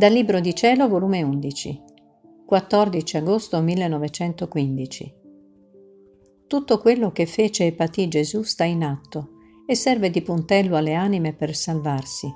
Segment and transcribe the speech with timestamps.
[0.00, 1.82] Dal Libro di Cielo, volume 11,
[2.46, 5.14] 14 agosto 1915.
[6.46, 9.32] Tutto quello che fece e patì Gesù sta in atto
[9.66, 12.34] e serve di puntello alle anime per salvarsi.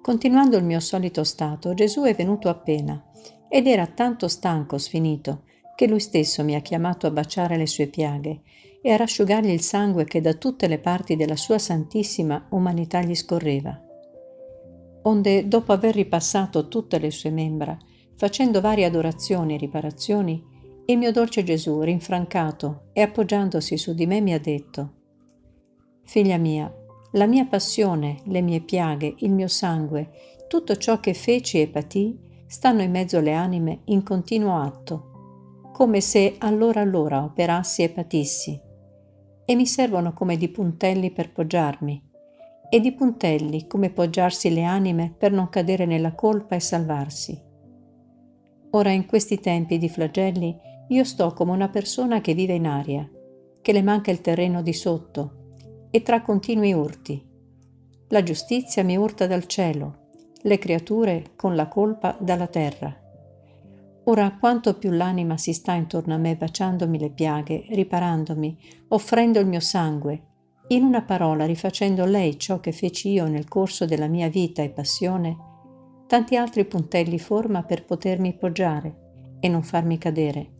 [0.00, 3.10] Continuando il mio solito stato, Gesù è venuto appena
[3.48, 5.42] ed era tanto stanco, sfinito,
[5.74, 8.42] che lui stesso mi ha chiamato a baciare le sue piaghe
[8.80, 13.16] e a rasciugargli il sangue che da tutte le parti della sua santissima umanità gli
[13.16, 13.88] scorreva.
[15.02, 17.76] Onde, dopo aver ripassato tutte le sue membra,
[18.16, 20.44] facendo varie adorazioni e riparazioni,
[20.86, 24.94] il mio dolce Gesù, rinfrancato e appoggiandosi su di me, mi ha detto,
[26.04, 26.72] Figlia mia,
[27.12, 30.10] la mia passione, le mie piaghe, il mio sangue,
[30.48, 36.00] tutto ciò che feci e patì, stanno in mezzo alle anime in continuo atto, come
[36.00, 38.68] se allora allora operassi e patissi
[39.50, 42.09] e mi servono come di puntelli per poggiarmi,
[42.70, 47.38] e di puntelli come poggiarsi le anime per non cadere nella colpa e salvarsi.
[48.70, 50.56] Ora in questi tempi di flagelli
[50.88, 53.08] io sto come una persona che vive in aria,
[53.60, 57.26] che le manca il terreno di sotto, e tra continui urti.
[58.08, 60.08] La giustizia mi urta dal cielo,
[60.42, 62.96] le creature con la colpa dalla terra.
[64.04, 69.46] Ora quanto più l'anima si sta intorno a me baciandomi le piaghe, riparandomi, offrendo il
[69.46, 70.29] mio sangue,
[70.72, 74.70] in una parola rifacendo lei ciò che feci io nel corso della mia vita e
[74.70, 75.36] passione,
[76.06, 80.50] tanti altri puntelli forma per potermi poggiare e non farmi cadere.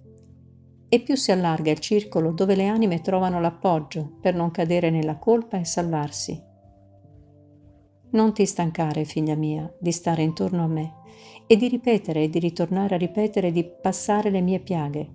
[0.88, 5.16] E più si allarga il circolo dove le anime trovano l'appoggio per non cadere nella
[5.16, 6.42] colpa e salvarsi.
[8.10, 10.94] Non ti stancare, figlia mia, di stare intorno a me
[11.46, 15.08] e di ripetere e di ritornare a ripetere di passare le mie piaghe.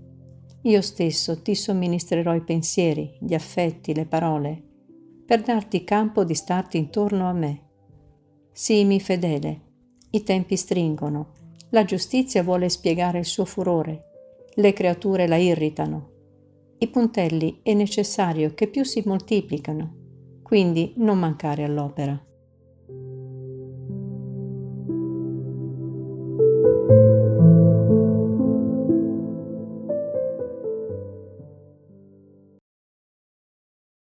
[0.61, 4.64] Io stesso ti somministrerò i pensieri, gli affetti, le parole,
[5.25, 7.61] per darti campo di starti intorno a me.
[8.51, 9.61] Sii fedele,
[10.11, 11.31] i tempi stringono,
[11.69, 14.03] la giustizia vuole spiegare il suo furore,
[14.53, 16.11] le creature la irritano.
[16.77, 19.95] I puntelli è necessario che più si moltiplicano,
[20.43, 22.23] quindi non mancare all'opera.